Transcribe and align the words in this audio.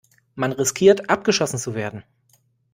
Man 0.33 0.51
riskiert, 0.53 1.11
abgeschossen 1.11 1.59
zu 1.59 1.75
werden. 1.75 2.03